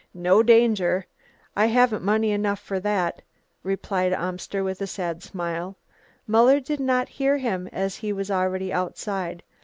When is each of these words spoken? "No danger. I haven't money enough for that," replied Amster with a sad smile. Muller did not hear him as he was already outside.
"No 0.15 0.41
danger. 0.41 1.05
I 1.55 1.67
haven't 1.67 2.03
money 2.03 2.31
enough 2.31 2.59
for 2.59 2.79
that," 2.79 3.21
replied 3.61 4.13
Amster 4.13 4.63
with 4.63 4.81
a 4.81 4.87
sad 4.87 5.21
smile. 5.21 5.77
Muller 6.25 6.59
did 6.59 6.79
not 6.79 7.07
hear 7.07 7.37
him 7.37 7.67
as 7.71 7.97
he 7.97 8.11
was 8.11 8.31
already 8.31 8.73
outside. 8.73 9.43